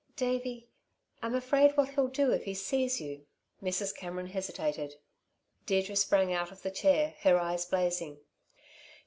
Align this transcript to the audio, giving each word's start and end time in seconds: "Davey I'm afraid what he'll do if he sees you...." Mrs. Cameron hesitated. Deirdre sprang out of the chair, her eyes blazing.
"Davey 0.15 0.67
I'm 1.21 1.35
afraid 1.35 1.77
what 1.77 1.89
he'll 1.89 2.07
do 2.07 2.31
if 2.31 2.45
he 2.45 2.55
sees 2.55 2.99
you...." 2.99 3.27
Mrs. 3.61 3.95
Cameron 3.95 4.25
hesitated. 4.25 4.95
Deirdre 5.67 5.95
sprang 5.95 6.33
out 6.33 6.49
of 6.51 6.63
the 6.63 6.71
chair, 6.71 7.13
her 7.19 7.37
eyes 7.37 7.65
blazing. 7.65 8.17